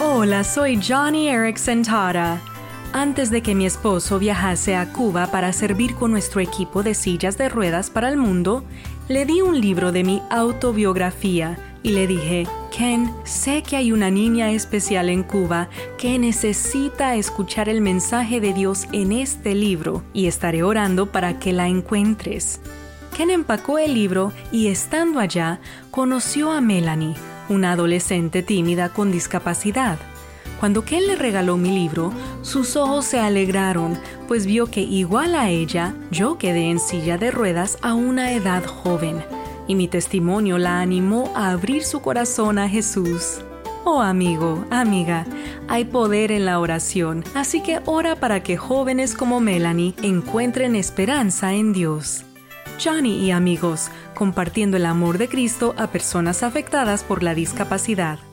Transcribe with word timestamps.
Hola, 0.00 0.44
soy 0.44 0.80
Johnny 0.80 1.28
Erickson 1.28 1.82
Tara. 1.82 2.40
Antes 2.92 3.30
de 3.30 3.42
que 3.42 3.56
mi 3.56 3.66
esposo 3.66 4.20
viajase 4.20 4.76
a 4.76 4.92
Cuba 4.92 5.26
para 5.32 5.52
servir 5.52 5.96
con 5.96 6.12
nuestro 6.12 6.40
equipo 6.40 6.84
de 6.84 6.94
sillas 6.94 7.36
de 7.36 7.48
ruedas 7.48 7.90
para 7.90 8.08
el 8.08 8.16
mundo, 8.16 8.62
le 9.08 9.26
di 9.26 9.40
un 9.42 9.60
libro 9.60 9.90
de 9.90 10.04
mi 10.04 10.22
autobiografía 10.30 11.58
y 11.82 11.90
le 11.90 12.06
dije, 12.06 12.46
Ken, 12.70 13.12
sé 13.24 13.64
que 13.64 13.74
hay 13.74 13.90
una 13.90 14.08
niña 14.08 14.52
especial 14.52 15.08
en 15.08 15.24
Cuba 15.24 15.68
que 15.98 16.16
necesita 16.16 17.16
escuchar 17.16 17.68
el 17.68 17.80
mensaje 17.80 18.40
de 18.40 18.52
Dios 18.52 18.86
en 18.92 19.10
este 19.10 19.56
libro 19.56 20.04
y 20.12 20.28
estaré 20.28 20.62
orando 20.62 21.06
para 21.10 21.40
que 21.40 21.52
la 21.52 21.66
encuentres. 21.66 22.60
Ken 23.16 23.30
empacó 23.30 23.78
el 23.78 23.94
libro 23.94 24.32
y 24.52 24.68
estando 24.68 25.18
allá 25.18 25.58
conoció 25.90 26.52
a 26.52 26.60
Melanie, 26.60 27.16
una 27.48 27.72
adolescente 27.72 28.42
tímida 28.42 28.88
con 28.90 29.10
discapacidad. 29.10 29.98
Cuando 30.60 30.84
Ken 30.84 31.06
le 31.06 31.14
regaló 31.14 31.56
mi 31.56 31.70
libro, 31.70 32.12
sus 32.42 32.74
ojos 32.76 33.04
se 33.04 33.20
alegraron, 33.20 33.98
pues 34.26 34.44
vio 34.44 34.66
que 34.66 34.80
igual 34.80 35.34
a 35.36 35.50
ella, 35.50 35.94
yo 36.10 36.36
quedé 36.36 36.70
en 36.70 36.80
silla 36.80 37.16
de 37.16 37.30
ruedas 37.30 37.78
a 37.80 37.94
una 37.94 38.32
edad 38.32 38.64
joven, 38.64 39.24
y 39.68 39.76
mi 39.76 39.86
testimonio 39.86 40.58
la 40.58 40.80
animó 40.80 41.30
a 41.36 41.50
abrir 41.50 41.84
su 41.84 42.00
corazón 42.00 42.58
a 42.58 42.68
Jesús. 42.68 43.40
Oh 43.84 44.02
amigo, 44.02 44.64
amiga, 44.70 45.24
hay 45.68 45.84
poder 45.84 46.32
en 46.32 46.44
la 46.44 46.58
oración, 46.58 47.24
así 47.34 47.62
que 47.62 47.80
ora 47.86 48.16
para 48.16 48.42
que 48.42 48.56
jóvenes 48.56 49.14
como 49.14 49.40
Melanie 49.40 49.94
encuentren 50.02 50.74
esperanza 50.74 51.54
en 51.54 51.72
Dios. 51.72 52.24
Johnny 52.78 53.18
y 53.24 53.32
amigos, 53.32 53.90
compartiendo 54.14 54.76
el 54.76 54.86
amor 54.86 55.18
de 55.18 55.28
Cristo 55.28 55.74
a 55.76 55.88
personas 55.88 56.42
afectadas 56.42 57.02
por 57.02 57.22
la 57.22 57.34
discapacidad. 57.34 58.27